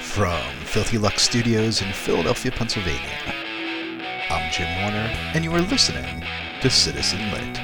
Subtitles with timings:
[0.00, 3.18] From Filthy Lux Studios in Philadelphia, Pennsylvania,
[4.30, 6.24] I'm Jim Warner, and you are listening
[6.60, 7.58] to Citizen Lit.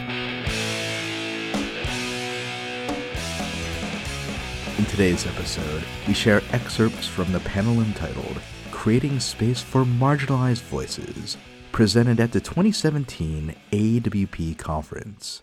[4.79, 11.37] In today's episode, we share excerpts from the panel entitled Creating Space for Marginalized Voices,
[11.73, 15.43] presented at the 2017 AWP conference.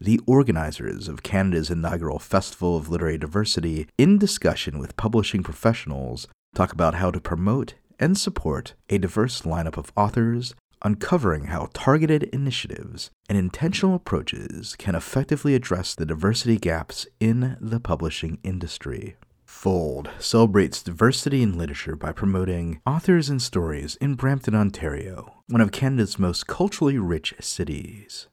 [0.00, 6.72] The organizers of Canada's inaugural Festival of Literary Diversity, in discussion with publishing professionals, talk
[6.72, 10.52] about how to promote and support a diverse lineup of authors,
[10.82, 17.78] uncovering how targeted initiatives and intentional approaches can effectively address the diversity gaps in the
[17.78, 19.14] publishing industry.
[19.46, 25.70] Fold celebrates diversity in literature by promoting authors and stories in Brampton, Ontario, one of
[25.70, 28.26] Canada's most culturally rich cities.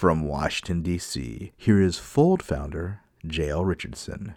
[0.00, 4.34] From Washington, D.C., here is Fold founder Jael Richardson.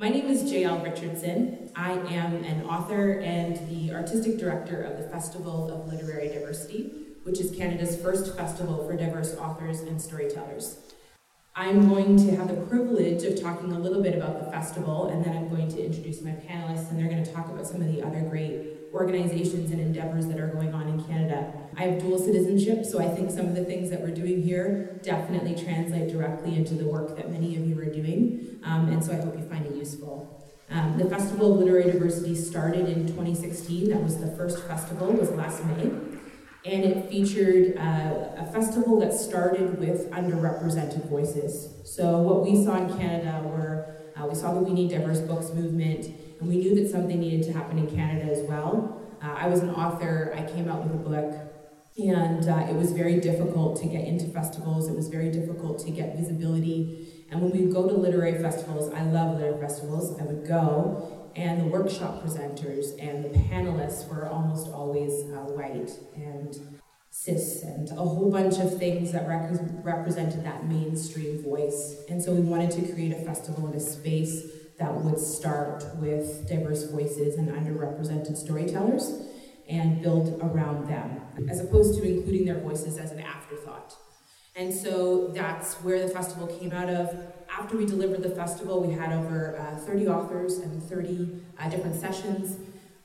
[0.00, 1.70] My name is Jael Richardson.
[1.76, 6.90] I am an author and the artistic director of the Festival of Literary Diversity,
[7.22, 10.78] which is Canada's first festival for diverse authors and storytellers.
[11.54, 15.24] I'm going to have the privilege of talking a little bit about the festival, and
[15.24, 17.86] then I'm going to introduce my panelists, and they're going to talk about some of
[17.86, 21.59] the other great organizations and endeavors that are going on in Canada.
[21.76, 25.00] I have dual citizenship, so I think some of the things that we're doing here
[25.02, 29.12] definitely translate directly into the work that many of you are doing, um, and so
[29.12, 30.36] I hope you find it useful.
[30.70, 33.90] Um, the Festival of Literary Diversity started in 2016.
[33.90, 35.90] That was the first festival, was last May.
[36.64, 41.70] And it featured uh, a festival that started with underrepresented voices.
[41.84, 45.50] So what we saw in Canada were, uh, we saw the We Need Diverse Books
[45.52, 46.06] movement,
[46.38, 49.00] and we knew that something needed to happen in Canada as well.
[49.22, 51.49] Uh, I was an author, I came out with a book,
[51.98, 55.90] and uh, it was very difficult to get into festivals, it was very difficult to
[55.90, 57.24] get visibility.
[57.30, 61.60] And when we go to literary festivals, I love literary festivals, I would go, and
[61.60, 66.56] the workshop presenters and the panelists were almost always uh, white and
[67.10, 72.02] cis and a whole bunch of things that rec- represented that mainstream voice.
[72.08, 74.42] And so we wanted to create a festival and a space
[74.78, 79.29] that would start with diverse voices and underrepresented storytellers
[79.70, 83.94] and build around them, as opposed to including their voices as an afterthought.
[84.56, 87.16] And so that's where the festival came out of.
[87.48, 92.00] After we delivered the festival, we had over uh, 30 authors and 30 uh, different
[92.00, 92.58] sessions.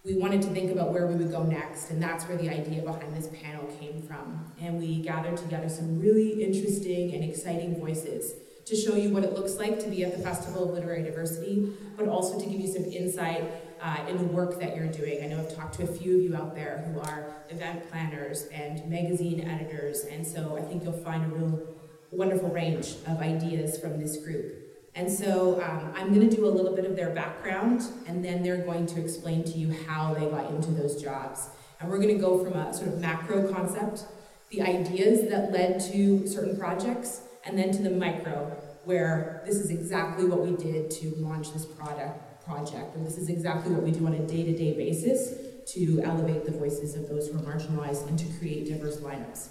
[0.03, 2.82] We wanted to think about where we would go next, and that's where the idea
[2.82, 4.52] behind this panel came from.
[4.59, 8.34] And we gathered together some really interesting and exciting voices
[8.66, 11.72] to show you what it looks like to be at the Festival of Literary Diversity,
[11.96, 13.44] but also to give you some insight
[13.85, 15.23] uh, in the work that you're doing.
[15.23, 18.47] I know I've talked to a few of you out there who are event planners
[18.51, 21.68] and magazine editors, and so I think you'll find a real
[22.12, 24.56] wonderful range of ideas from this group.
[24.96, 28.41] And so um, I'm going to do a little bit of their background, and then
[28.41, 31.50] they're going to explain to you how they got into those jobs.
[31.79, 34.06] And we're going to go from a sort of macro concept,
[34.50, 39.69] the ideas that led to certain projects, and then to the micro, where this is
[39.69, 43.91] exactly what we did to launch this product project, and this is exactly what we
[43.91, 45.33] do on a day-to-day basis
[45.73, 49.50] to elevate the voices of those who are marginalized and to create diverse lineups.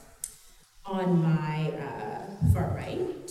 [0.86, 3.30] On my uh, far right,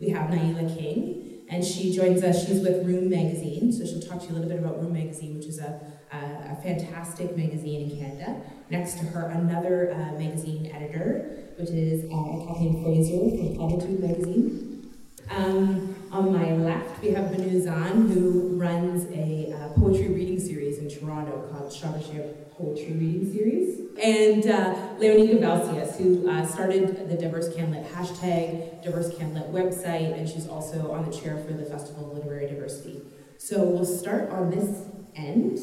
[0.00, 2.46] we have Naila King, and she joins us.
[2.46, 5.36] She's with Room Magazine, so she'll talk to you a little bit about Room Magazine,
[5.36, 5.80] which is a,
[6.12, 6.16] a,
[6.52, 8.40] a fantastic magazine in Canada.
[8.70, 14.92] Next to her, another uh, magazine editor, which is uh, Kathleen Fraser from Plenitude Magazine.
[15.30, 20.78] Um, on my left, we have Bänoo Zan, who runs a uh, poetry reading series
[20.78, 23.78] in Toronto called Shab-e She'r Poetry Reading Series.
[24.02, 30.28] And uh, Léonicka Valcius, who uh, started the Diverse CanLit hashtag, Diverse CanLit website, and
[30.28, 33.02] she's also on the chair for the Festival of Literary Diversity.
[33.36, 35.58] So we'll start on this end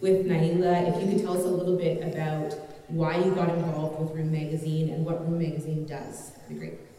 [0.00, 0.94] with Naila.
[0.94, 2.52] If you could tell us a little bit about
[2.88, 6.93] why you got involved with Room Magazine and what Room Magazine does, that'd be great.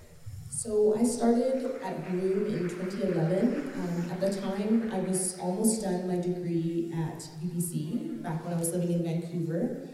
[0.49, 3.73] So I started at Room in 2011.
[3.75, 8.57] Um, at the time, I was almost done my degree at UBC, back when I
[8.57, 9.87] was living in Vancouver.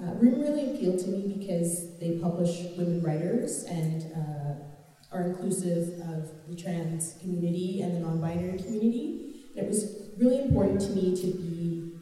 [0.00, 6.00] Uh, Room really appealed to me because they publish women writers and uh, are inclusive
[6.00, 9.50] of the trans community and the non-binary community.
[9.56, 11.92] And it was really important to me to be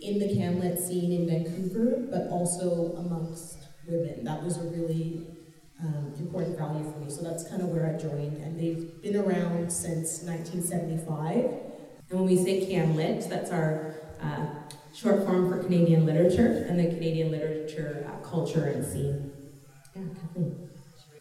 [0.00, 4.24] in the CanLit scene in Vancouver, but also amongst women.
[4.24, 5.37] That was a really
[5.80, 7.10] um, important value for me.
[7.10, 8.38] So that's kind of where I joined.
[8.38, 11.34] And they've been around since 1975.
[12.10, 14.46] And when we say CanLit, that's our uh,
[14.94, 19.32] short form for Canadian literature and the Canadian literature uh, culture and scene.
[19.94, 20.68] Yeah, Kathleen.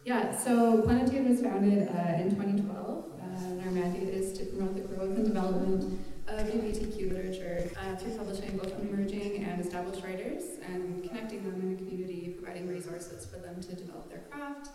[0.06, 4.76] Yeah, so Plenitude was founded uh, in 2012, uh, and our mandate is to promote
[4.76, 10.44] the growth and development of LGBTQ literature uh, through publishing both emerging and established writers
[10.66, 14.70] and connecting them in a community, providing resources for them to develop their craft.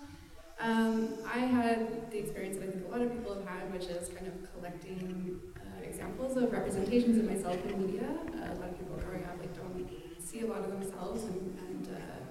[0.60, 3.84] Um, I had the experience that I think a lot of people have had, which
[3.84, 8.08] is kind of collecting uh, examples of representations of myself in media.
[8.28, 9.88] Uh, a lot of people growing up like don't
[10.24, 12.24] see a lot of themselves, and, and uh,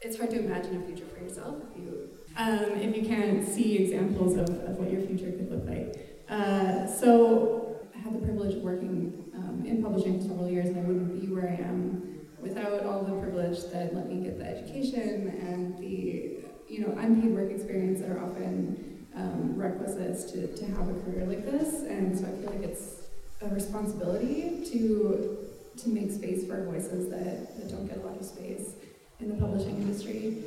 [0.00, 3.76] it's hard to imagine a future for yourself if you um, if you can't see
[3.76, 6.24] examples of, of what your future could look like.
[6.28, 7.71] Uh, so
[8.02, 11.28] had the privilege of working um, in publishing for several years, and I wouldn't be
[11.28, 16.40] where I am without all the privilege that let me get the education and the
[16.68, 21.26] you know unpaid work experience that are often um, requisites to, to have a career
[21.26, 21.82] like this.
[21.82, 23.02] And so I feel like it's
[23.40, 25.38] a responsibility to
[25.78, 28.72] to make space for voices that, that don't get a lot of space
[29.20, 30.44] in the publishing industry.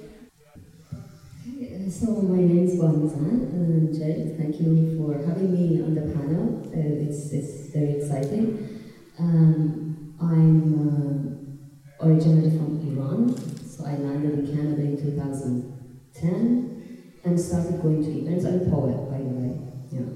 [1.46, 6.02] So my name is Bänoo Zan, and Jed, thank you for having me on the
[6.02, 6.60] panel.
[6.74, 8.82] Uh, it's, it's very exciting.
[9.20, 11.70] Um, I'm
[12.02, 18.10] uh, originally from Iran, so I landed in Canada in 2010 and started going to
[18.10, 18.46] events.
[18.46, 19.60] I'm a poet, by the way.
[19.92, 20.10] Yeah.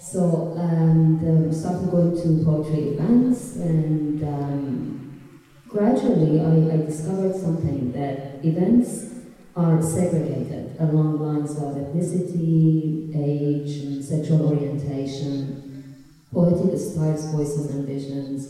[0.00, 5.28] So and um, started going to poetry events, and um,
[5.68, 9.11] gradually I, I discovered something that events
[9.54, 15.94] are segregated along lines of ethnicity, age, sexual orientation,
[16.32, 18.48] poetic styles, voices, and visions,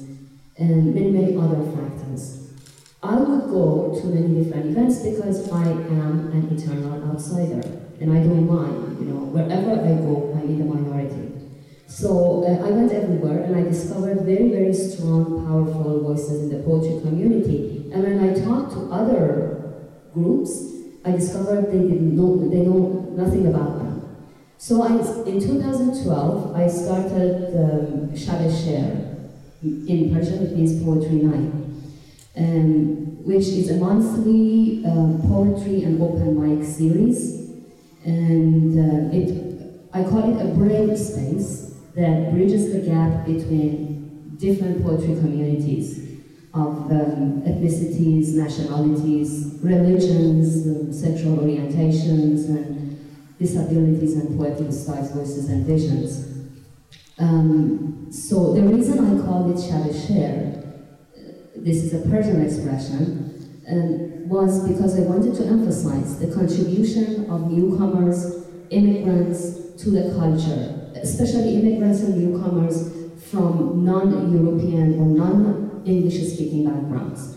[0.57, 2.53] and many, many other factors.
[3.03, 7.67] I would go to many different events because I am an eternal outsider,
[8.01, 11.33] and I don't mind, you know, wherever I go, I'm in the minority.
[11.89, 16.65] So uh, I went everywhere and I discovered very, very strong, powerful voices in the
[16.65, 17.91] poetry community.
[17.93, 19.75] And when I talked to other
[20.15, 20.72] groups,
[21.05, 24.17] I discovered they didn't know, they know nothing about them.
[24.59, 24.93] So I,
[25.27, 28.15] in 2012, I started um.
[29.63, 31.53] In Persian, it means poetry night,
[32.37, 37.51] um, which is a monthly uh, poetry and open mic series.
[38.05, 44.83] And uh, it, I call it a brave space that bridges the gap between different
[44.83, 46.02] poetry communities
[46.55, 55.67] of um, ethnicities, nationalities, religions, um, sexual orientations, and disabilities and poetic styles, voices, and
[55.67, 56.29] visions.
[57.19, 60.53] Um, so the reason I called it Shab
[61.63, 67.51] this is a Persian expression, um, was because I wanted to emphasize the contribution of
[67.51, 72.91] newcomers, immigrants to the culture, especially immigrants and newcomers
[73.31, 77.37] from non-European or non English-speaking backgrounds.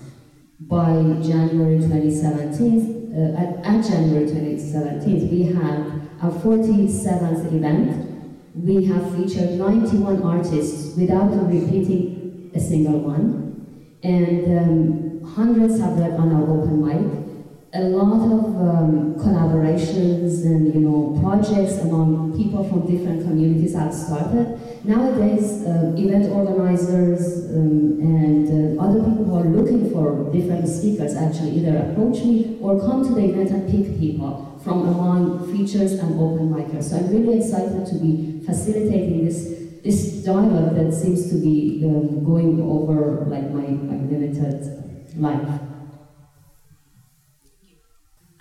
[0.59, 8.55] By January 2017, uh, at, at, January 2017, we had a 47th event.
[8.55, 16.13] We have featured 91 artists without repeating a single one, and um, hundreds have read
[16.13, 17.25] on our open mic.
[17.73, 23.93] A lot of um, collaborations and you know projects among people from different communities have
[23.93, 24.57] started
[24.87, 31.15] Nowadays, uh, event organizers um, and uh, other people who are looking for different speakers
[31.15, 35.93] actually either approach me or come to the event and pick people from among features
[35.93, 36.83] and open micers.
[36.83, 42.23] So I'm really excited to be facilitating this this dialogue that seems to be um,
[42.23, 45.59] going over like my, my limited life.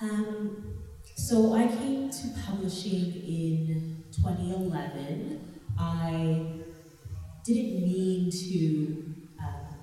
[0.00, 0.78] Um,
[1.16, 5.53] so I came to publishing in 2011.
[5.78, 6.46] I
[7.44, 9.74] didn't mean to uh,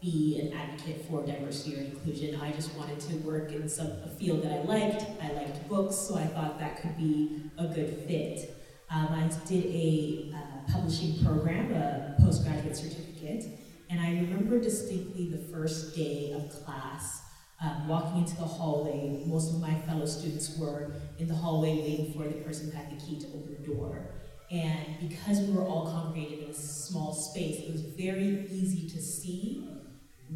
[0.00, 2.40] be an advocate for diversity or inclusion.
[2.40, 5.04] I just wanted to work in some a field that I liked.
[5.22, 8.54] I liked books, so I thought that could be a good fit.
[8.90, 13.44] Um, I did a uh, publishing program, a postgraduate certificate,
[13.90, 17.22] and I remember distinctly the first day of class.
[17.60, 22.12] Um, walking into the hallway, most of my fellow students were in the hallway waiting
[22.12, 24.17] for the person who had the key to open the door.
[24.50, 29.00] And because we were all congregated in a small space, it was very easy to
[29.00, 29.68] see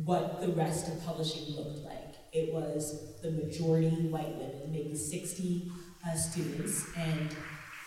[0.05, 2.15] what the rest of publishing looked like.
[2.33, 5.71] It was the majority white women, maybe 60
[6.07, 7.35] uh, students, and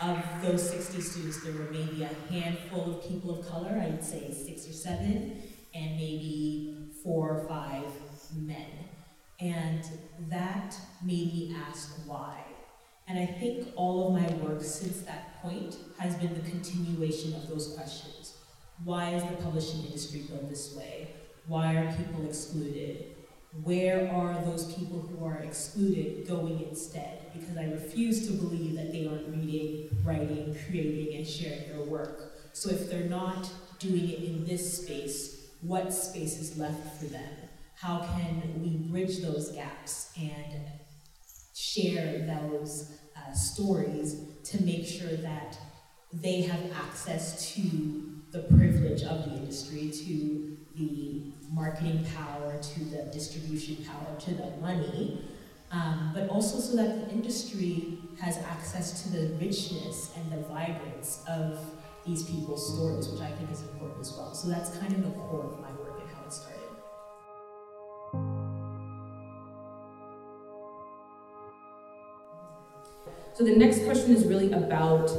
[0.02, 4.04] of those 60 students, there were maybe a handful of people of color, I would
[4.04, 5.42] say six or seven,
[5.74, 7.86] and maybe four or five
[8.36, 8.68] men.
[9.40, 9.84] And
[10.30, 12.44] that made me ask why.
[13.08, 17.48] And I think all of my work since that point has been the continuation of
[17.48, 18.38] those questions.
[18.84, 21.12] Why is the publishing industry built this way?
[21.48, 23.16] Why are people excluded?
[23.64, 27.32] Where are those people who are excluded going instead?
[27.34, 32.34] Because I refuse to believe that they aren't reading, writing, creating, and sharing their work.
[32.54, 37.32] So if they're not doing it in this space, what space is left for them?
[37.76, 40.66] How can we bridge those gaps and
[41.56, 45.58] share those uh, stories to make sure that
[46.12, 47.62] they have access to
[48.32, 54.52] the privilege of the industry, to the marketing power, to the distribution power, to the
[54.62, 55.24] money,
[55.72, 61.24] um, but also so that the industry has access to the richness and the vibrance
[61.28, 61.60] of
[62.06, 64.34] these people's stories, which I think is important as well.
[64.36, 65.72] So that's kind of the core of my
[73.36, 75.12] So the next question is really about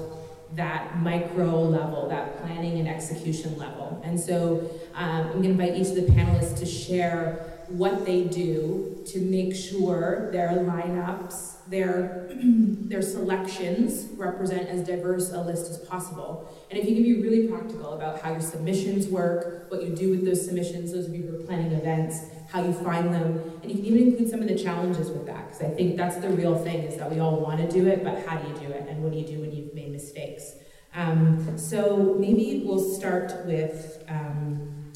[0.55, 4.01] that micro level, that planning and execution level.
[4.03, 8.25] And so um, I'm going to invite each of the panelists to share what they
[8.25, 15.79] do to make sure their lineups, their, their selections represent as diverse a list as
[15.81, 16.51] possible.
[16.69, 20.11] And if you can be really practical about how your submissions work, what you do
[20.11, 23.71] with those submissions, those of you who are planning events, how you find them, and
[23.71, 26.29] you can even include some of the challenges with that, because I think that's the
[26.31, 28.73] real thing, is that we all want to do it, but how do you do
[28.73, 30.57] it, and what do you do when you've made mistakes?
[30.95, 34.93] Um, so maybe we'll start with um,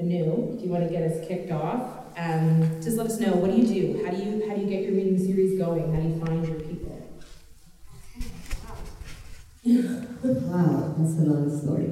[0.00, 2.04] Bänoo, if you want to get us kicked off.
[2.16, 4.04] Um, just let us know, what do you do?
[4.04, 5.94] How do you, how do you get your reading series going?
[5.94, 6.94] How do you find your people?
[9.66, 11.90] Wow, that's a long story.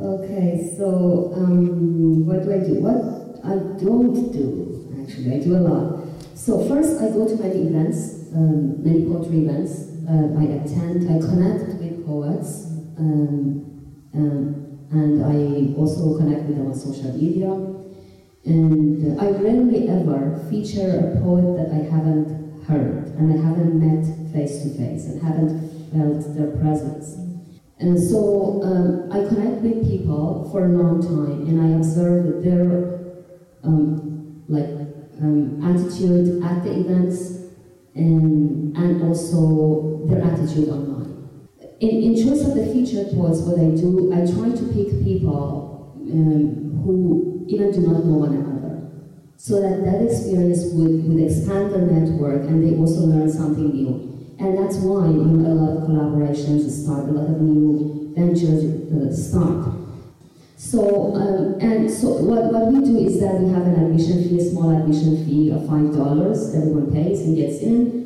[0.00, 2.74] Okay, so um, what do I do?
[2.84, 6.04] What I don't do, actually, I do a lot.
[6.34, 9.88] So first, I go to many events, um, many poetry events.
[10.08, 12.66] Uh, I attend, I connect with poets,
[12.98, 13.64] um,
[14.14, 17.52] um, and I also connect with them on social media.
[18.44, 24.04] And I rarely ever feature a poet that I haven't heard and I haven't met
[24.32, 27.16] face to face and haven't felt their presence.
[27.80, 32.98] And so um, I connect with people for a long time and I observe their
[33.62, 34.70] um, like
[35.20, 37.38] um, attitude at the events
[37.94, 41.48] and, and also their attitude online.
[41.80, 45.94] In, in choice of the featured poets, what I do, I try to pick people
[46.10, 48.90] um, who even do not know one another,
[49.36, 54.17] so that that experience would, would expand their network and they also learn something new.
[54.38, 58.64] And that's why you know, a lot of collaborations start, a lot of new ventures
[58.94, 59.74] uh, start.
[60.56, 64.38] So, um, and so what, what we do is that we have an admission fee,
[64.38, 67.98] a small admission fee of $5 everyone pays and gets in.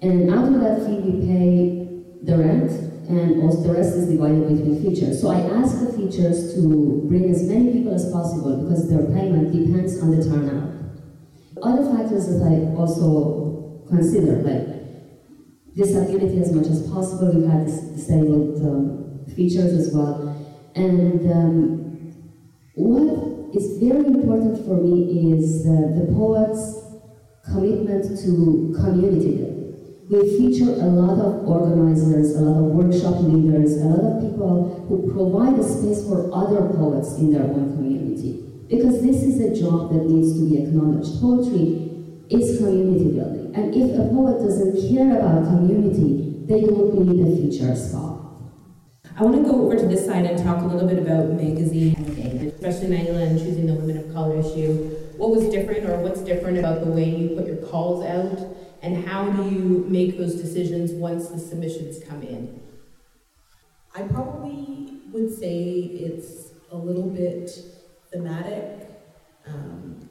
[0.00, 1.84] And out of that fee, we pay
[2.22, 2.70] the rent,
[3.08, 5.20] and also the rest is divided between features.
[5.20, 9.52] So I ask the features to bring as many people as possible because their payment
[9.52, 10.72] depends on the turnout.
[11.62, 14.73] Other factors that I also consider, like
[15.76, 17.32] disability as much as possible.
[17.32, 20.30] We've had disabled um, features as well.
[20.74, 22.14] And um,
[22.74, 26.80] what is very important for me is uh, the poet's
[27.44, 29.54] commitment to community
[30.10, 34.84] we feature a lot of organizers, a lot of workshop leaders, a lot of people
[34.88, 38.44] who provide a space for other poets in their own community.
[38.68, 41.20] Because this is a job that needs to be acknowledged.
[41.20, 41.93] Poetry
[42.30, 43.54] is community building.
[43.54, 48.14] And if a poet doesn't care about community, they don't need a feature spot.
[49.16, 51.94] I want to go over to this side and talk a little bit about magazine,
[52.56, 54.90] especially Magdalene and choosing the women of color issue.
[55.16, 58.38] What was different or what's different about the way you put your calls out
[58.82, 62.60] and how do you make those decisions once the submissions come in?
[63.94, 67.50] I probably would say it's a little bit
[68.12, 68.90] thematic.
[69.46, 70.10] Um,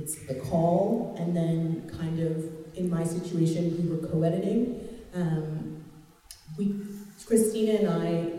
[0.00, 4.88] it's the call, and then kind of in my situation, we were co-editing.
[5.14, 5.84] Um,
[6.56, 6.74] we,
[7.26, 8.38] Christina and I,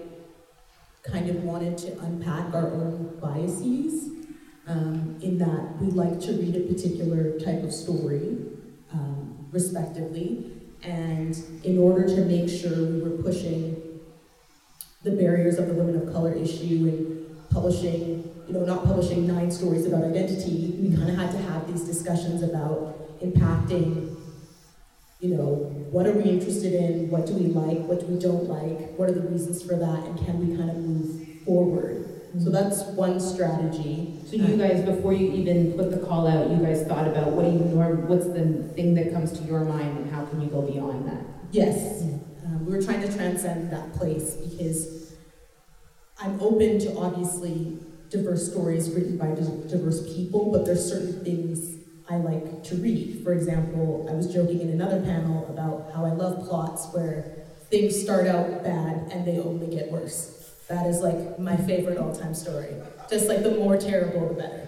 [1.04, 4.10] kind of wanted to unpack our own biases.
[4.68, 8.38] Um, in that we like to read a particular type of story,
[8.94, 10.52] um, respectively,
[10.84, 13.82] and in order to make sure we were pushing
[15.04, 19.52] the barriers of the women of color issue and publishing you know, not publishing nine
[19.52, 24.18] stories about identity, we kind of had to have these discussions about impacting,
[25.20, 25.46] you know,
[25.92, 29.08] what are we interested in, what do we like, what do we don't like, what
[29.08, 32.08] are the reasons for that, and can we kind of move forward?
[32.44, 34.20] So that's one strategy.
[34.26, 37.46] So you guys, before you even put the call out, you guys thought about what
[37.46, 40.48] do you norm, what's the thing that comes to your mind, and how can you
[40.48, 41.24] go beyond that?
[41.52, 42.02] Yes,
[42.46, 45.14] um, we were trying to transcend that place because
[46.20, 47.80] I'm open to obviously
[48.10, 51.78] diverse stories written by diverse people, but there's certain things
[52.10, 53.22] I like to read.
[53.24, 58.00] For example, I was joking in another panel about how I love plots where things
[58.02, 60.52] start out bad and they only get worse.
[60.70, 62.76] That is like my favorite all-time story.
[63.10, 64.68] Just like the more terrible, the better.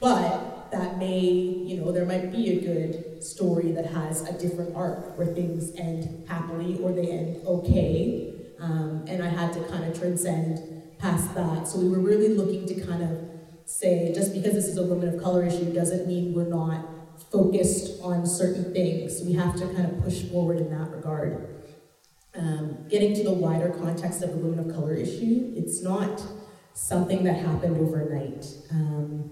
[0.00, 4.76] But that may, you know, there might be a good story that has a different
[4.76, 8.34] arc where things end happily or they end okay.
[8.60, 10.73] Um, and I had to kind of transcend
[11.04, 11.68] past that.
[11.68, 13.10] So we were really looking to kind of
[13.66, 16.86] say just because this is a women of color issue doesn't mean we're not
[17.30, 19.20] focused on certain things.
[19.22, 21.62] We have to kind of push forward in that regard.
[22.34, 26.24] Um, getting to the wider context of the women of color issue, it's not
[26.72, 28.46] something that happened overnight.
[28.70, 29.30] Um,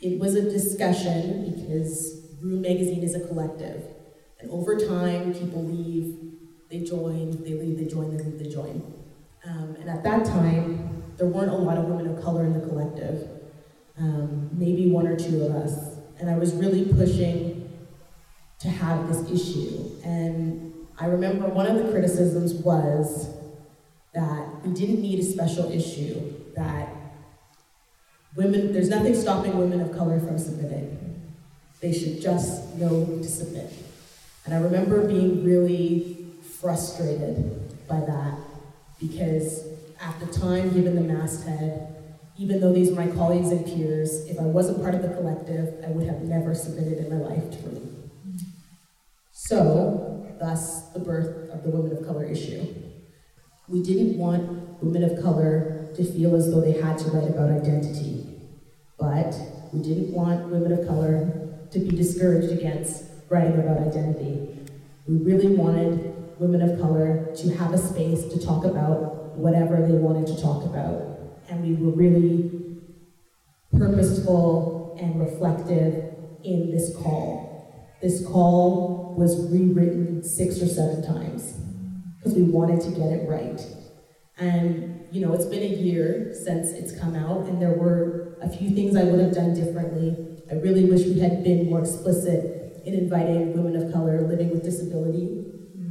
[0.00, 3.84] it was a discussion because Room Magazine is a collective.
[4.40, 6.16] And over time, people leave,
[6.70, 9.01] they join, they leave, they join, they leave, they join.
[9.44, 12.66] Um, and at that time, there weren't a lot of women of color in the
[12.66, 13.28] collective,
[13.98, 15.96] um, maybe one or two of us.
[16.18, 17.70] And I was really pushing
[18.60, 19.90] to have this issue.
[20.04, 23.28] And I remember one of the criticisms was
[24.14, 26.88] that we didn't need a special issue, that
[28.36, 30.98] women, there's nothing stopping women of color from submitting.
[31.80, 33.72] They should just know to submit.
[34.44, 36.26] And I remember being really
[36.60, 38.38] frustrated by that
[39.02, 39.66] because
[40.00, 44.38] at the time, given the masthead, even though these were my colleagues and peers, if
[44.38, 47.68] I wasn't part of the collective, I would have never submitted in my life to
[47.68, 48.10] Room.
[49.32, 52.66] So, thus the birth of the women of color issue.
[53.68, 57.50] We didn't want women of color to feel as though they had to write about
[57.50, 58.26] identity,
[58.98, 59.34] but
[59.72, 64.58] we didn't want women of color to be discouraged against writing about identity.
[65.06, 66.11] We really wanted
[66.42, 70.64] women of color to have a space to talk about whatever they wanted to talk
[70.64, 71.40] about.
[71.48, 72.80] And we were really
[73.78, 77.88] purposeful and reflective in this call.
[78.02, 81.54] This call was rewritten six or seven times
[82.18, 83.60] because we wanted to get it right.
[84.38, 88.48] And, you know, it's been a year since it's come out, and there were a
[88.48, 90.40] few things I would have done differently.
[90.50, 94.64] I really wish we had been more explicit in inviting women of color living with
[94.64, 95.44] disability,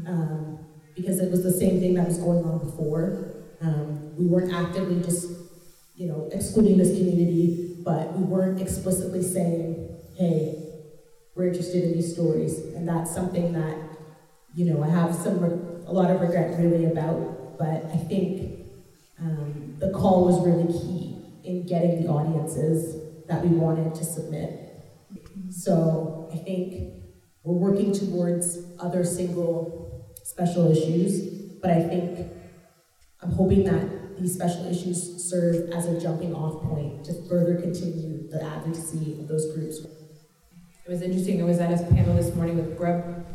[0.08, 0.60] um,
[0.96, 3.34] because it was the same thing that was going on before.
[3.62, 5.30] Um, we weren't actively just,
[5.96, 10.62] you know, excluding this community, but we weren't explicitly saying, hey,
[11.36, 12.60] we're interested in these stories.
[12.76, 13.78] And that's something that,
[14.56, 15.44] you know, I have some,
[15.88, 18.68] a lot of regret really about, but I think
[19.20, 24.58] um, the call was really key in getting the audiences that we wanted to submit.
[25.50, 26.94] So I think
[27.44, 29.81] we're working towards other single
[30.32, 31.30] special issues,
[31.62, 32.28] but I think
[33.22, 38.30] I'm hoping that these special issues serve as a jumping off point to further continue
[38.30, 39.80] the advocacy of those groups.
[39.80, 41.42] It was interesting.
[41.42, 43.26] I was at a panel this morning with Grub,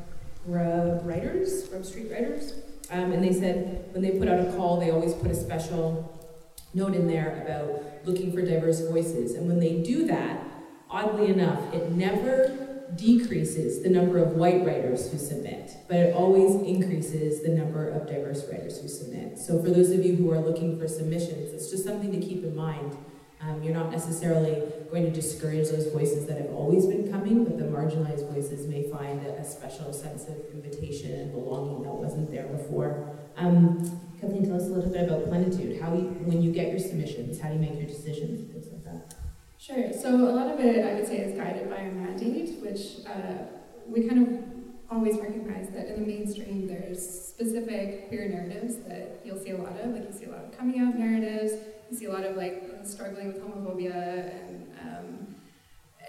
[0.46, 2.54] Grub writers, Grub Street writers,
[2.90, 5.84] um, and they said when they put out a call, they always put a special
[6.72, 9.34] note in there about looking for diverse voices.
[9.34, 10.40] And when they do that,
[10.90, 16.54] oddly enough, it never decreases the number of white writers who submit, but it always
[16.54, 19.38] increases the number of diverse writers who submit.
[19.38, 22.44] So for those of you who are looking for submissions, it's just something to keep
[22.44, 22.96] in mind
[23.40, 27.58] um, you're not necessarily going to discourage those voices that have always been coming, but
[27.58, 32.46] the marginalized voices may find a, special sense of invitation and belonging that wasn't there
[32.48, 33.16] before.
[33.36, 33.78] Um,
[34.20, 35.80] Kathleen, tell us a little bit about Plenitude.
[35.80, 38.55] How, you, when you get your submissions, how do you make your decisions?
[39.58, 39.92] Sure.
[39.92, 43.44] So a lot of it, I would say, is guided by a mandate, which uh,
[43.86, 44.44] we kind of
[44.90, 49.78] always recognize that in the mainstream, there's specific queer narratives that you'll see a lot
[49.80, 49.92] of.
[49.92, 51.52] Like you see a lot of coming out narratives
[51.90, 55.34] you see a lot of like struggling with homophobia and um,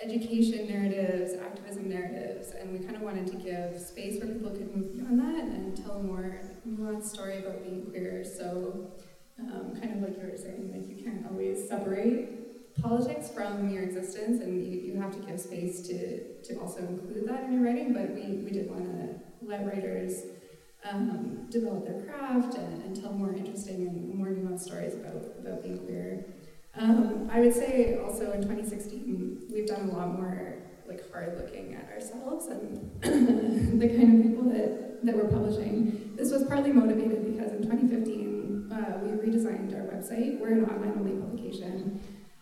[0.02, 4.76] education narratives, activism narratives, and we kind of wanted to give space where people could
[4.76, 8.24] move beyond that and tell a more nuanced story about being queer.
[8.24, 8.92] So,
[9.40, 12.47] um, kind of like you were saying, like you can't always separate
[12.82, 17.28] politics from your existence, and you, you have to give space to, to also include
[17.28, 17.94] that in your writing.
[17.94, 20.24] But we, we did want to let writers
[20.90, 25.64] um, develop their craft and, and, tell more interesting and more nuanced stories about, about
[25.64, 26.26] being queer.
[26.76, 31.74] Um, I would say also in 2016, we've done a lot more like hard looking
[31.74, 33.02] at ourselves and
[33.82, 36.14] the kind of people that, that we're publishing.
[36.16, 40.40] This was partly motivated because in 2015, uh, we redesigned our website.
[40.40, 42.00] We're an online only publication.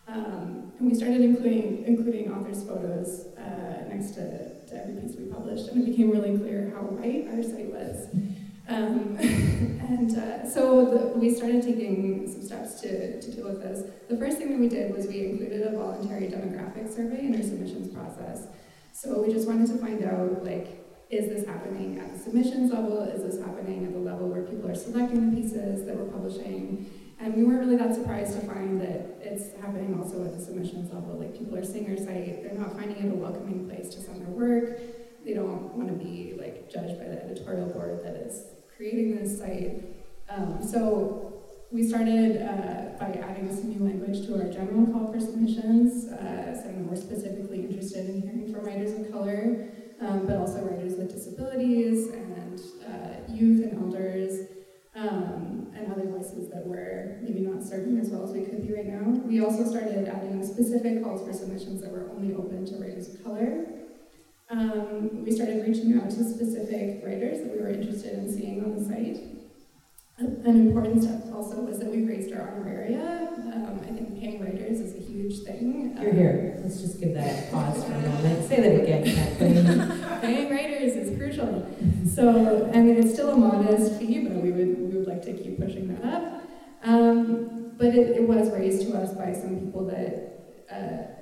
[0.08, 5.24] Um, and we started including, including authors' photos uh, next to, to every piece we
[5.24, 8.06] published, and it became really clear how white our site was.
[8.68, 13.90] Um, and uh, so the, we started taking some steps to, to deal with this.
[14.08, 17.42] The first thing that we did was we included a voluntary demographic survey in our
[17.42, 18.46] submissions process.
[18.92, 23.02] So we just wanted to find out, like, is this happening at the submissions level?
[23.02, 26.90] Is this happening at the level where people are selecting the pieces that we're publishing?
[27.18, 30.92] And we weren't really that surprised to find that it's happening also at the submissions
[30.92, 31.18] level.
[31.18, 34.20] Like people are seeing our site, they're not finding it a welcoming place to send
[34.20, 34.80] their work.
[35.24, 38.42] They don't want to be like judged by the editorial board that is
[38.76, 39.82] creating this site.
[40.28, 45.18] Um, so we started uh, by adding some new language to our general call for
[45.18, 49.68] submissions, uh, saying that we're specifically interested in hearing from writers of color,
[50.00, 54.46] um, but also writers with disabilities and uh, youth and elders
[54.94, 58.72] um, and other voices that we're maybe not serving as well as we could be
[58.72, 59.04] right now.
[59.26, 63.22] We also started adding specific calls for submissions that were only open to writers of
[63.24, 63.66] color.
[64.48, 68.76] Um, we started reaching out to specific writers that we were interested in seeing on
[68.76, 69.18] the site.
[70.18, 73.26] An important step also was that we raised our honoraria.
[73.52, 75.98] Um, I think paying writers is a huge thing.
[76.00, 76.58] You're here.
[76.62, 78.48] Let's just give that pause for a moment.
[78.48, 81.66] Say that again, paying writers is crucial.
[82.08, 84.85] So, and it's still a modest fee, but we would
[85.16, 86.42] like to keep pushing that up.
[86.82, 91.12] Um, but it, it, was raised to us by some people that uh,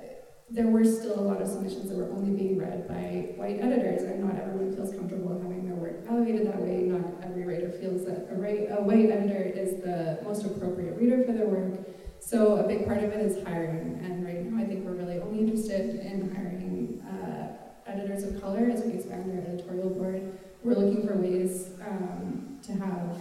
[0.49, 4.03] there were still a lot of submissions that were only being read by white editors,
[4.03, 6.83] and not everyone feels comfortable having their work evaluated that way.
[6.83, 11.33] Not every writer feels that a, a white editor is the most appropriate reader for
[11.33, 11.79] their work.
[12.19, 15.19] So a big part of it is hiring, and right now I think we're really
[15.19, 20.37] only interested in hiring uh, editors of color as we expand our editorial board.
[20.63, 23.17] We're looking for ways um, to have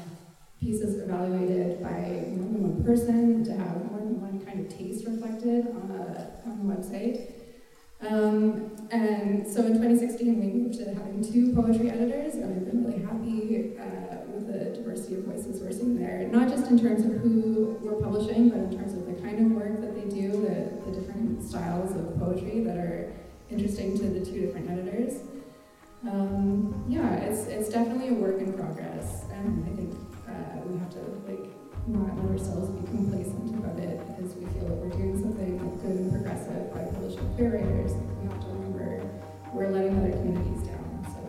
[0.65, 5.07] pieces evaluated by more than one person, to have more than one kind of taste
[5.07, 7.33] reflected on, a, on the website.
[8.01, 12.85] Um, and so in 2016, we moved to having two poetry editors, and I've been
[12.85, 17.05] really happy uh, with the diversity of voices we're seeing there, not just in terms
[17.05, 20.33] of who we're publishing, but in terms of the kind of work that they do,
[20.33, 23.13] the, the different styles of poetry that are
[23.51, 25.21] interesting to the two different editors.
[26.07, 30.04] Um, yeah, it's, it's definitely a work in progress, and I think
[30.67, 31.51] we have to like
[31.87, 35.97] not let ourselves be complacent about it because we feel that we're doing something good
[35.97, 37.93] and progressive by publishing queer writers.
[37.93, 39.11] We have to remember
[39.53, 41.07] we're letting other communities down.
[41.13, 41.21] So.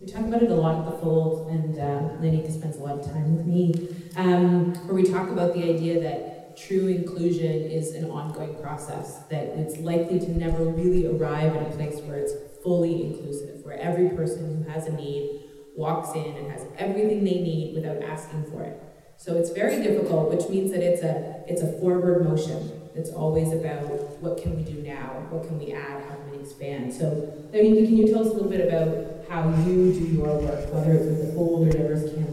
[0.00, 3.04] We talk about it a lot at the Fold, and uh, spends a lot of
[3.04, 3.74] time with me,
[4.16, 9.44] um, where we talk about the idea that true inclusion is an ongoing process, that
[9.44, 14.10] it's likely to never really arrive at a place where it's fully inclusive, where every
[14.10, 15.42] person who has a need
[15.76, 18.82] walks in and has everything they need without asking for it.
[19.16, 22.72] So it's very difficult, which means that it's a it's a forward motion.
[22.94, 23.84] It's always about
[24.20, 26.92] what can we do now, what can we add, how can we expand.
[26.92, 30.72] So, Leonie, can you tell us a little bit about how you do your work,
[30.72, 32.26] whether it's with the Fold or Diverse you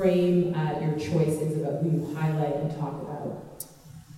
[0.00, 3.66] frame uh, your choices about who you highlight and talk about?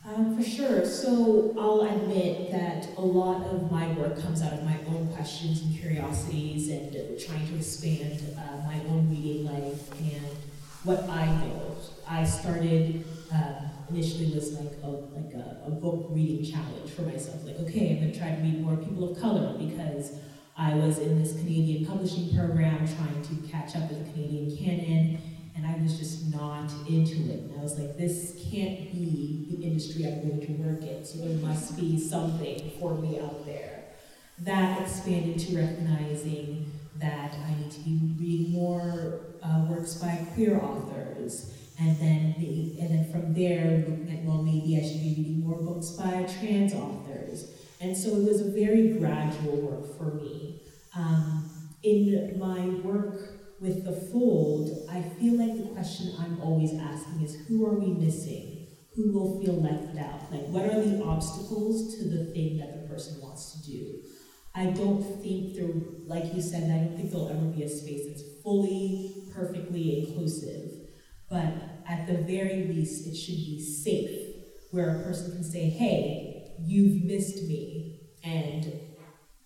[0.06, 0.86] Um, for sure.
[0.86, 5.62] So I'll admit that a lot of my work comes out of my own questions
[5.62, 10.36] and curiosities and trying to expand uh, my own reading life and
[10.84, 11.76] what I know.
[12.08, 17.44] I started um, initially was like a like a, a book reading challenge for myself.
[17.44, 20.12] Like, okay, I'm gonna try to read more people of color because
[20.56, 25.31] I was in this Canadian publishing program trying to catch up with the Canadian canon
[25.54, 27.40] and I was just not into it.
[27.40, 31.18] And I was like, this can't be the industry I'm going to work in, so
[31.18, 33.84] there must be something for me out there.
[34.38, 40.60] That expanded to recognizing that I need to be reading more uh, works by queer
[40.60, 45.46] authors, and then and then from there looking at well maybe I should be reading
[45.46, 50.62] more books by trans authors, and so it was a very gradual work for me.
[50.96, 51.48] Um,
[51.82, 57.46] in my work with the fold, I feel like the question I'm always asking is
[57.46, 58.66] who are we missing?
[58.96, 60.32] Who will feel left out?
[60.32, 64.02] Like, what are the obstacles to the thing that the person wants to do?
[64.54, 65.70] I don't think there,
[66.06, 70.72] like you said, I don't think there'll ever be a space that's fully, perfectly inclusive.
[71.30, 71.54] But
[71.88, 74.10] at the very least, it should be safe,
[74.72, 78.72] where a person can say, hey, you've missed me, and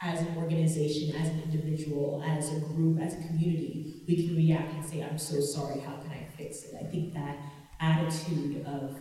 [0.00, 4.72] as an organization, as an individual, as a group, as a community, we can react
[4.74, 6.74] and say, I'm so sorry, how can I fix it?
[6.80, 7.38] I think that
[7.80, 8.98] attitude of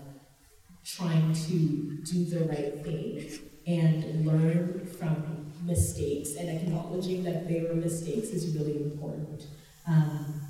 [0.83, 7.73] trying to do the right thing and learn from mistakes and acknowledging that they were
[7.73, 9.47] mistakes is really important.
[9.87, 10.41] Um,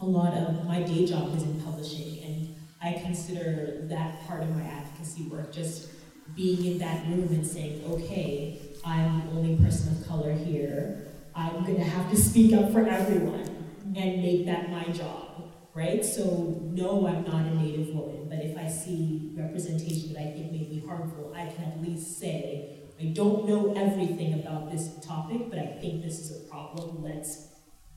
[0.00, 4.50] a lot of my day job is in publishing, and I consider that part of
[4.54, 5.90] my advocacy work just
[6.34, 11.06] being in that room and saying, okay, I'm the only person of color here.
[11.34, 13.53] I'm going to have to speak up for everyone
[13.96, 16.04] and make that my job, right?
[16.04, 20.52] So, no, I'm not a Native woman, but if I see representation that I think
[20.52, 25.50] may be harmful, I can at least say, I don't know everything about this topic,
[25.50, 27.02] but I think this is a problem.
[27.02, 27.48] Let's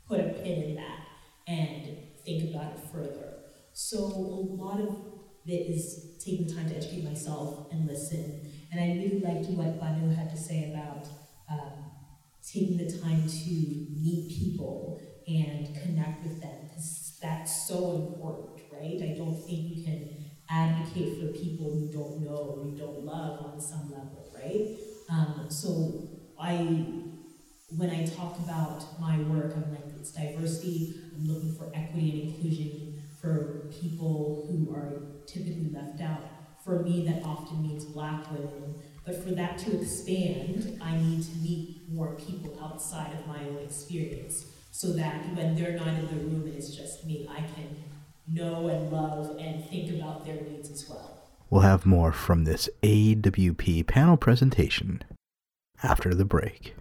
[0.07, 0.99] put a pin in that
[1.47, 3.33] and think about it further.
[3.73, 4.95] So a lot of
[5.45, 8.41] it is taking the time to educate myself and listen.
[8.71, 11.07] And I really liked what Bänoo had to say about
[11.49, 11.91] um,
[12.45, 18.99] taking the time to meet people and connect with them because that's so important, right?
[19.01, 20.09] I don't think you can
[20.49, 24.77] advocate for people you don't know or you don't love on some level, right?
[25.09, 26.07] Um, so
[26.39, 26.55] I,
[27.75, 32.33] when I talk about my work, I'm like, it's diversity, I'm looking for equity and
[32.33, 36.23] inclusion for people who are typically left out.
[36.63, 38.75] For me, that often means black women.
[39.05, 43.59] But for that to expand, I need to meet more people outside of my own
[43.63, 47.83] experience so that when they're not in the room and it's just me, I can
[48.27, 51.23] know and love and think about their needs as well.
[51.49, 55.03] We'll have more from this AWP panel presentation
[55.81, 56.75] after the break.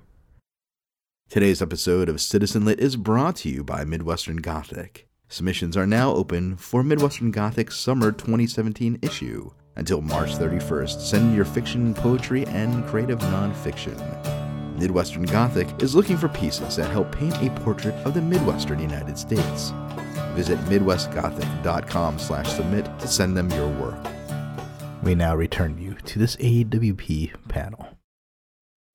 [1.29, 5.09] Today's episode of Citizen Lit is brought to you by Midwestern Gothic.
[5.29, 9.51] Submissions are now open for Midwestern Gothic's Summer 2017 issue.
[9.75, 14.46] Until March 31st, send your fiction, poetry, and creative nonfiction.
[14.79, 19.19] Midwestern Gothic is looking for pieces that help paint a portrait of the Midwestern United
[19.19, 19.73] States.
[20.35, 23.99] Visit midwestgothic.com slash submit to send them your work.
[25.03, 27.89] We now return you to this AWP panel.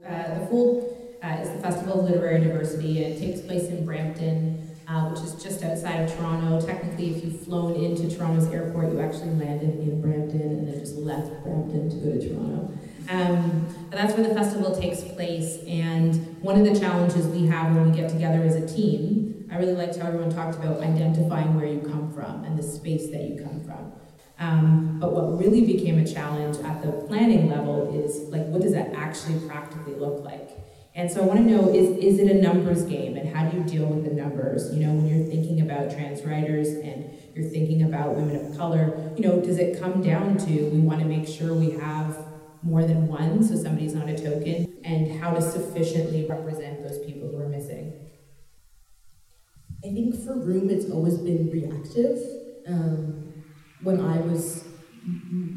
[0.06, 3.86] Uh, the Fold uh, is the Festival of Literary Diversity, and it takes place in
[3.86, 6.66] Brampton, uh, which is just outside of Toronto.
[6.66, 10.96] Technically, if you've flown into Toronto's airport, you actually landed in Brampton and then just
[10.98, 12.74] left Brampton to go to Toronto.
[13.12, 17.76] Um, but that's where the festival takes place, and one of the challenges we have
[17.76, 21.54] when we get together as a team, I really liked how everyone talked about identifying
[21.56, 23.92] where you come from and the space that you come from.
[24.40, 28.72] Um, but what really became a challenge at the planning level is like, what does
[28.72, 30.52] that actually practically look like?
[30.96, 33.58] And so I want to know, is, is it a numbers game and how do
[33.58, 34.74] you deal with the numbers?
[34.74, 39.14] You know, when you're thinking about trans writers and you're thinking about women of color,
[39.16, 42.18] you know, does it come down to we want to make sure we have
[42.64, 47.30] more than one, so somebody's not a token, and how to sufficiently represent those people
[47.30, 47.94] who are missing.
[49.84, 52.20] I think for Room, it's always been reactive.
[52.68, 53.34] Um,
[53.82, 54.64] when I was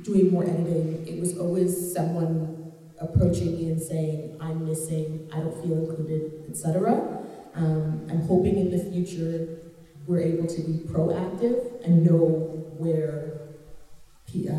[0.02, 5.62] doing more editing, it was always someone approaching me and saying, I'm missing, I don't
[5.62, 7.22] feel included, etc.
[7.54, 9.58] Um, I'm hoping in the future
[10.06, 13.40] we're able to be proactive and know where,
[14.30, 14.52] uh,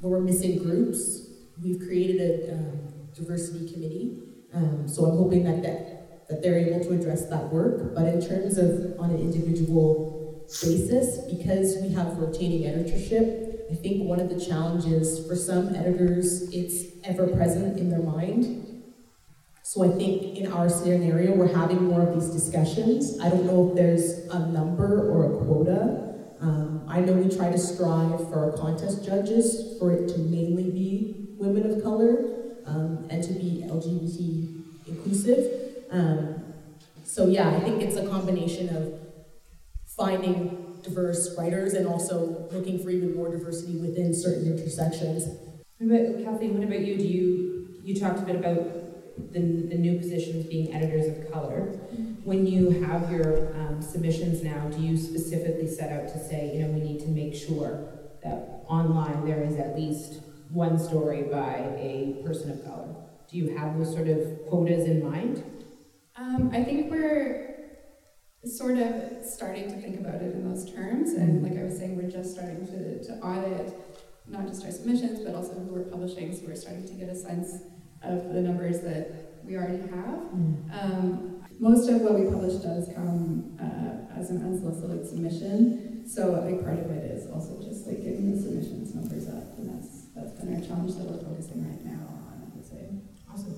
[0.00, 1.29] where we're missing groups
[1.62, 4.22] we've created a um, diversity committee.
[4.54, 7.94] Um, so I'm hoping that, that that they're able to address that work.
[7.94, 14.04] But in terms of on an individual basis, because we have rotating editorship, I think
[14.04, 18.66] one of the challenges for some editors, it's ever present in their mind.
[19.62, 23.20] So I think in our scenario, we're having more of these discussions.
[23.20, 26.14] I don't know if there's a number or a quota.
[26.40, 30.70] Um, I know we try to strive for our contest judges for it to mainly
[30.70, 32.24] be women of color
[32.66, 35.84] um, and to be LGBT inclusive.
[35.90, 36.44] Um,
[37.04, 38.94] so yeah, I think it's a combination of
[39.86, 45.26] finding diverse writers and also looking for even more diversity within certain intersections.
[45.80, 46.96] But Kathleen, what about you?
[46.96, 47.50] Do you
[47.82, 51.62] you talked a bit about the, the new positions being editors of color.
[52.24, 56.62] When you have your um, submissions now, do you specifically set out to say, you
[56.62, 57.88] know, we need to make sure
[58.22, 60.20] that online there is at least
[60.52, 62.94] one story by a person of color.
[63.30, 65.44] Do you have those sort of quotas in mind?
[66.16, 67.50] Um, I think we're
[68.44, 71.96] sort of starting to think about it in those terms, and like I was saying,
[71.96, 73.74] we're just starting to, to audit
[74.26, 77.14] not just our submissions, but also who we're publishing, so we're starting to get a
[77.14, 77.62] sense
[78.02, 80.20] of the numbers that we already have.
[80.32, 80.82] Mm.
[80.82, 86.40] Um, most of what we publish does come uh, as an unsolicited submission, so a
[86.42, 88.79] big part of it is also just like getting the submissions numbers up, and
[90.66, 92.88] challenge that we're focusing right now on, I would say.
[93.32, 93.56] Awesome.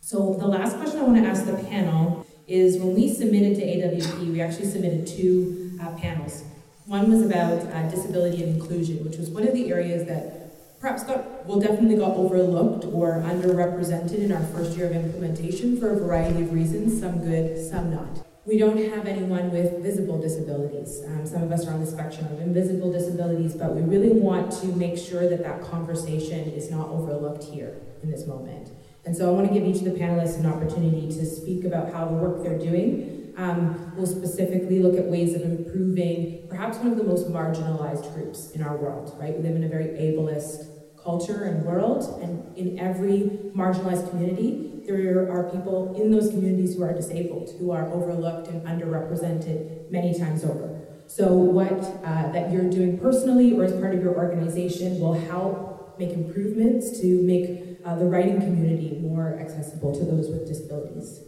[0.00, 3.62] So the last question I want to ask the panel is when we submitted to
[3.62, 6.44] AWP, we actually submitted two uh, panels.
[6.86, 11.04] One was about uh, disability and inclusion, which was one of the areas that perhaps
[11.04, 15.96] got, well, definitely got overlooked or underrepresented in our first year of implementation for a
[15.96, 18.26] variety of reasons, some good, some not.
[18.50, 21.04] We don't have anyone with visible disabilities.
[21.06, 24.50] Um, some of us are on the spectrum of invisible disabilities, but we really want
[24.60, 28.72] to make sure that that conversation is not overlooked here in this moment.
[29.06, 31.92] And so I want to give each of the panelists an opportunity to speak about
[31.92, 33.32] how the work they're doing.
[33.36, 38.50] Um, we'll specifically look at ways of improving perhaps one of the most marginalized groups
[38.50, 39.32] in our world, right?
[39.32, 40.66] We live in a very ableist
[41.02, 46.82] culture and world, and in every marginalized community, there are people in those communities who
[46.82, 50.80] are disabled, who are overlooked and underrepresented many times over.
[51.06, 51.72] So what
[52.04, 57.00] uh, that you're doing personally or as part of your organization will help make improvements
[57.00, 61.20] to make uh, the writing community more accessible to those with disabilities.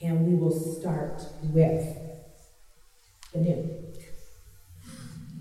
[0.00, 1.96] And we will start with
[3.34, 3.81] Anu.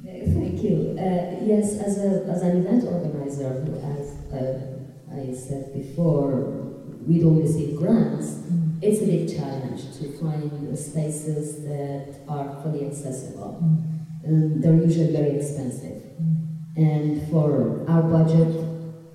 [0.03, 0.95] Thank you.
[0.97, 3.65] Uh, yes, as, a, as an event organizer,
[3.99, 4.81] as uh,
[5.13, 6.71] I said before,
[7.07, 8.27] we don't receive grants.
[8.33, 8.79] Mm.
[8.81, 13.59] It's a big challenge to find spaces that are fully accessible.
[13.61, 14.27] Mm.
[14.27, 16.03] Um, they're usually very expensive.
[16.21, 16.77] Mm.
[16.77, 18.57] And for our budget,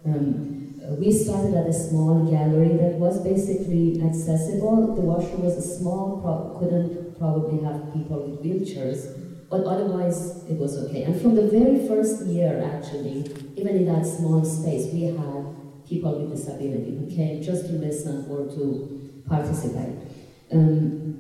[0.05, 4.95] um, we started at a small gallery that was basically accessible.
[4.95, 10.77] The washroom was small, pro- couldn't probably have people with wheelchairs, but otherwise it was
[10.87, 11.05] okay.
[11.05, 13.25] And from the very first year, actually,
[13.57, 15.57] even in that small space, we had
[15.89, 19.97] people with disability who came just to listen or to participate.
[20.53, 21.17] Um,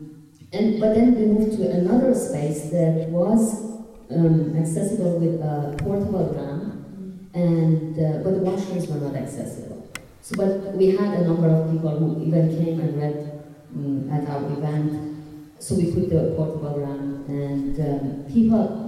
[0.53, 3.65] and but then we moved to another space that was
[4.11, 6.87] um, accessible with a portable ramp,
[7.35, 9.89] and uh, but the washrooms were not accessible.
[10.23, 13.43] So, but we had a number of people who even came and read
[13.75, 15.16] um, at our event.
[15.59, 18.87] So we put the portable ramp, and um, people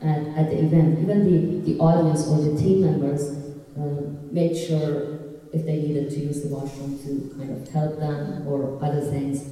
[0.00, 3.22] at, at the event, even the, the audience or the team members,
[3.76, 5.14] uh, made sure
[5.52, 9.42] if they needed to use the washroom to kind of help them or other things.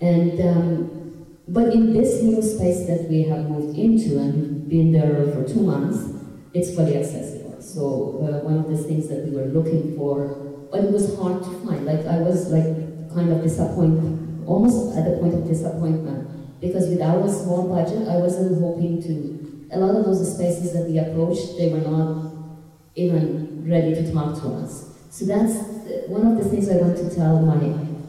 [0.00, 5.30] And um, but in this new space that we have moved into and been there
[5.32, 6.12] for two months,
[6.52, 7.62] it's fully accessible.
[7.62, 7.82] So
[8.22, 11.50] uh, one of the things that we were looking for, but it was hard to
[11.64, 11.86] find.
[11.86, 12.66] Like I was like
[13.14, 18.16] kind of disappointed, almost at the point of disappointment, because with our small budget, I
[18.16, 19.36] wasn't hoping to.
[19.72, 22.32] A lot of those spaces that we approached, they were not
[22.94, 24.88] even ready to talk to us.
[25.10, 25.54] So that's
[26.08, 27.56] one of the things I want to tell my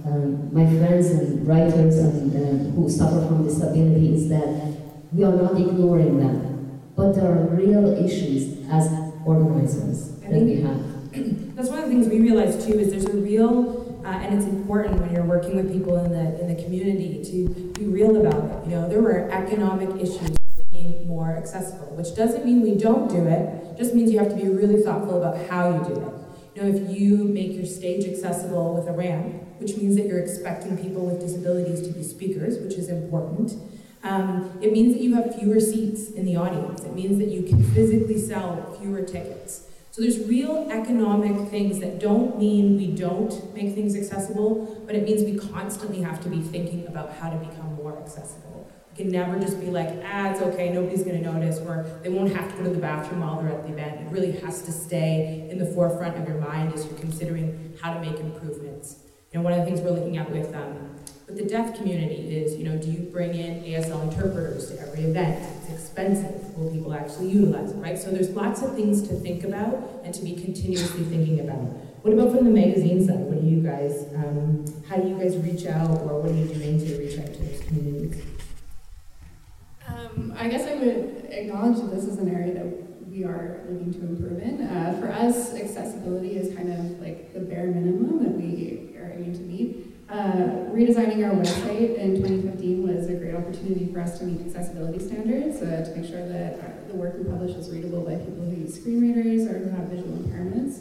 [0.07, 4.73] um, my friends and writers and uh, who suffer from disability is that
[5.11, 8.89] we are not ignoring them, but there are real issues as
[9.25, 10.79] organizers that we have.
[11.55, 14.45] That's one of the things we realize too is there's a real uh, and it's
[14.45, 18.41] important when you're working with people in the in the community to be real about
[18.41, 18.69] it.
[18.69, 20.37] You know, there were economic issues
[20.71, 23.77] being more accessible, which doesn't mean we don't do it.
[23.77, 26.13] Just means you have to be really thoughtful about how you do it.
[26.55, 30.19] You know, if you make your stage accessible with a ramp, which means that you're
[30.19, 33.55] expecting people with disabilities to be speakers, which is important,
[34.03, 36.81] um, it means that you have fewer seats in the audience.
[36.81, 39.66] It means that you can physically sell fewer tickets.
[39.97, 45.01] So there's real economic things that don't mean we don't make things accessible, but it
[45.01, 49.11] means we constantly have to be thinking about how to become more accessible We can
[49.11, 52.57] never just be like, ah, it's okay, nobody's to notice, or they won't have to
[52.57, 54.01] go to the bathroom while they're at the event.
[54.01, 57.95] It really has to stay in the forefront of your mind as you're considering how
[57.95, 58.97] to make improvements.
[59.33, 60.95] Know, one of the things we're looking at with um,
[61.27, 65.03] with the deaf community is, you know, do you bring in ASL interpreters to every
[65.03, 65.43] event?
[65.63, 66.55] It's expensive.
[66.57, 67.99] Will people actually utilize it, right?
[67.99, 71.59] So there's lots of things to think about and to be continuously thinking about.
[72.03, 73.19] What about from the magazine side?
[73.19, 76.45] What do you guys, um, how do you guys reach out, or what are you
[76.45, 78.23] doing to reach out to those communities?
[79.85, 83.93] Um, I guess I would acknowledge that this is an area that we are looking
[83.93, 84.61] to improve in.
[84.61, 89.33] Uh, for us, accessibility is kind of like the bare minimum that we are aiming
[89.33, 89.86] to meet.
[90.09, 94.99] Uh, redesigning our website in 2015 was a great opportunity for us to meet accessibility
[95.05, 98.45] standards, uh, to make sure that our, the work we publish is readable by people
[98.45, 100.79] who use screen readers or who have visual impairments.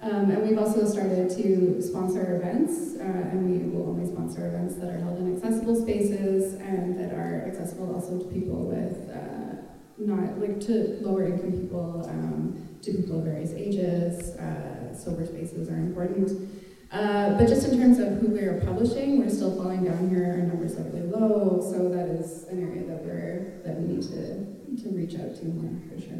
[0.00, 4.76] Um, and we've also started to sponsor events, uh, and we will only sponsor events
[4.76, 9.56] that are held in accessible spaces and that are accessible also to people with uh,
[9.98, 14.36] not like to lower income people, um, to people of various ages.
[14.36, 16.61] Uh, sober spaces are important.
[16.92, 20.36] Uh, but just in terms of who we are publishing, we're still falling down here.
[20.38, 24.02] Our numbers are really low, so that is an area that we're that we need
[24.02, 24.52] to
[24.82, 26.18] to reach out to more for sure.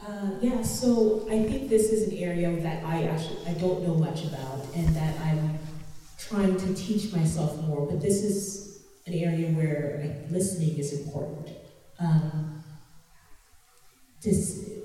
[0.00, 3.94] Uh, yeah, so I think this is an area that I actually I don't know
[3.94, 5.58] much about, and that I'm
[6.18, 7.84] trying to teach myself more.
[7.86, 11.48] But this is an area where listening is important.
[11.98, 12.62] Um,
[14.20, 14.81] dis-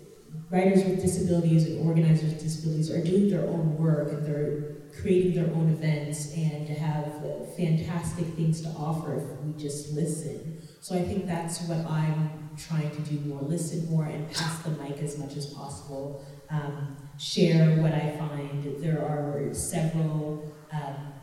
[0.49, 5.33] writers with disabilities and organizers with disabilities are doing their own work, and they're creating
[5.35, 7.11] their own events, and have
[7.55, 10.61] fantastic things to offer if we just listen.
[10.79, 14.71] So I think that's what I'm trying to do more, listen more, and pass the
[14.71, 16.23] mic as much as possible.
[16.49, 18.81] Um, share what I find.
[18.81, 21.13] There are several um,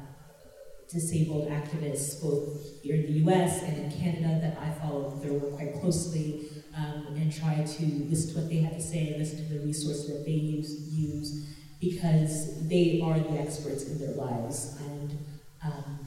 [0.91, 5.57] disabled activists, both here in the US and in Canada, that I follow their work
[5.57, 9.39] quite closely um, and try to listen to what they have to say and listen
[9.47, 11.47] to the resources that they use, use
[11.81, 14.79] because they are the experts in their lives.
[14.81, 15.19] And
[15.63, 15.99] um,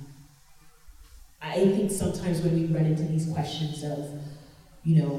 [1.41, 4.09] I think sometimes when we run into these questions of,
[4.83, 5.17] you know,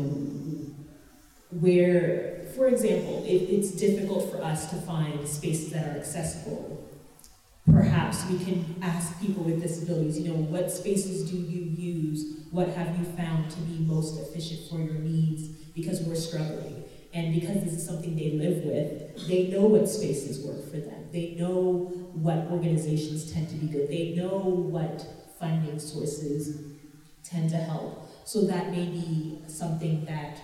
[1.50, 6.87] where, for example, if it's difficult for us to find spaces that are accessible,
[7.72, 12.46] perhaps we can ask people with disabilities, you know, what spaces do you use?
[12.50, 15.48] What have you found to be most efficient for your needs?
[15.74, 16.84] Because we're struggling.
[17.14, 21.08] And because this is something they live with, they know what spaces work for them.
[21.12, 23.88] They know what organizations tend to be good.
[23.88, 25.06] They know what
[25.38, 26.60] funding sources
[27.24, 28.10] tend to help.
[28.24, 30.40] So that may be something that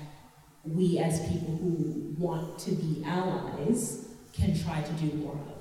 [0.65, 5.54] we as people who want to be allies can try to do more of.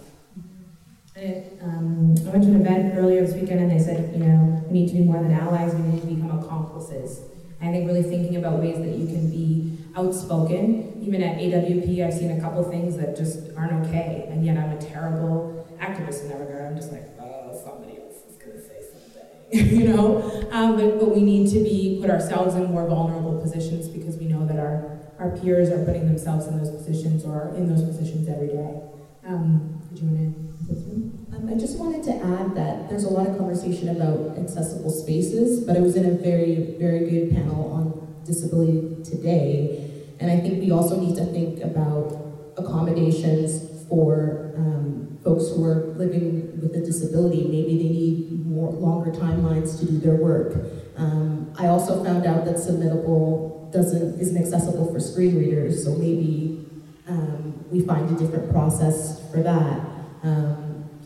[1.16, 4.64] I, um, I went to an event earlier this weekend and they said, you know,
[4.68, 7.22] we need to be more than allies, we need to become accomplices.
[7.62, 11.00] I think really thinking about ways that you can be outspoken.
[11.02, 14.72] Even at AWP, I've seen a couple things that just aren't okay, and yet I'm
[14.72, 16.66] a terrible activist in that regard.
[16.66, 20.50] I'm just like, oh, somebody else is gonna say something, you know.
[20.52, 24.26] Um, but, but we need to be put ourselves in more vulnerable positions because we
[24.26, 28.28] know that our our peers are putting themselves in those positions or in those positions
[28.28, 28.82] every day.
[29.26, 30.43] Um, you want to?
[30.74, 35.64] Um, I just wanted to add that there's a lot of conversation about accessible spaces,
[35.66, 40.62] but I was in a very, very good panel on disability today, and I think
[40.62, 46.82] we also need to think about accommodations for um, folks who are living with a
[46.86, 47.44] disability.
[47.44, 50.56] Maybe they need more longer timelines to do their work.
[50.96, 56.66] Um, I also found out that Submittable doesn't isn't accessible for screen readers, so maybe
[57.08, 59.82] um, we find a different process for that.
[60.24, 60.63] Um,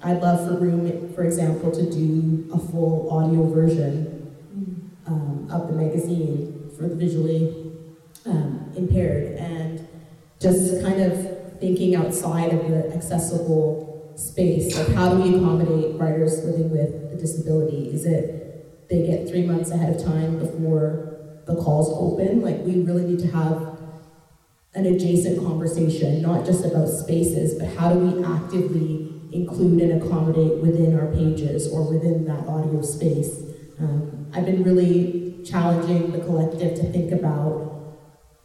[0.07, 4.37] I'd love for Room, for example, to do a full audio version
[5.05, 7.73] um, of the magazine for the visually
[8.25, 9.85] um, impaired, and
[10.39, 14.77] just kind of thinking outside of the accessible space.
[14.77, 17.89] Like, how do we accommodate writers living with a disability?
[17.89, 22.41] Is it they get three months ahead of time before the calls open?
[22.41, 23.77] Like, we really need to have
[24.73, 30.61] an adjacent conversation, not just about spaces, but how do we actively include and accommodate
[30.61, 33.41] within our pages or within that audio space.
[33.80, 37.67] Um, I've been really challenging the collective to think about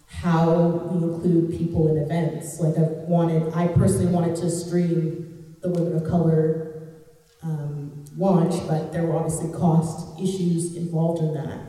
[0.06, 2.60] how we include people in events.
[2.60, 6.92] Like I've wanted, I personally wanted to stream the Women of Color
[7.42, 11.60] um, launch, but there were obviously cost issues involved in that.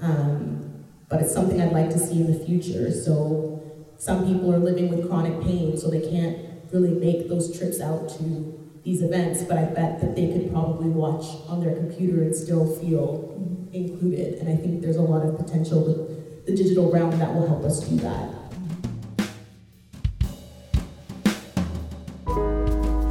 [0.00, 2.90] Um, but it's something I'd like to see in the future.
[2.90, 3.62] So
[3.98, 6.38] some people are living with chronic pain, so they can't
[6.72, 10.88] really make those trips out to these events, but I bet that they could probably
[10.88, 13.32] watch on their computer and still feel
[13.72, 14.34] included.
[14.34, 17.64] And I think there's a lot of potential with the digital realm that will help
[17.64, 18.34] us do that.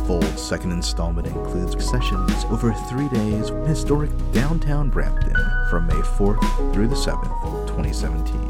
[0.05, 5.35] Fold's second installment includes sessions over three days in historic downtown Brampton
[5.69, 8.47] from May 4th through the 7th, 2017.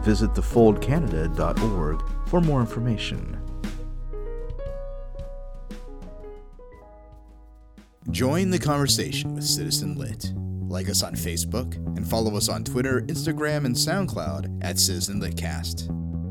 [0.00, 3.38] Visit thefoldcanada.org for more information.
[8.12, 10.32] Join the conversation with Citizen Lit.
[10.68, 15.86] Like us on Facebook and follow us on Twitter, Instagram, and SoundCloud at Citizen Litcast.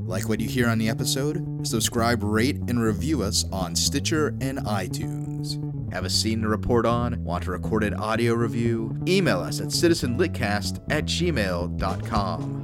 [0.08, 1.66] Like what you hear on the episode?
[1.66, 5.92] Subscribe, rate, and review us on Stitcher and iTunes.
[5.92, 7.24] Have a scene to report on?
[7.24, 8.96] Want a recorded audio review?
[9.08, 12.62] Email us at citizenlitcast at gmail.com.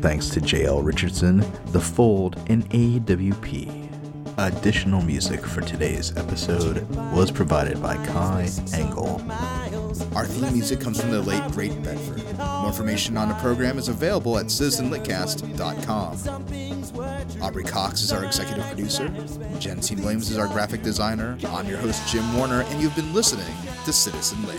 [0.00, 1.38] Thanks to Jael Richardson,
[1.72, 3.81] The Fold, and AWP.
[4.38, 9.20] Additional music for today's episode was provided by Kai Engel.
[10.14, 12.22] Our theme music comes from the late Great Bedford.
[12.38, 17.42] More information on the program is available at citizenlitcast.com.
[17.42, 19.08] Aubrey Cox is our executive producer.
[19.58, 21.36] Jensine Williams is our graphic designer.
[21.48, 23.54] I'm your host, Jim Warner, and you've been listening
[23.84, 24.56] to Citizen Lit.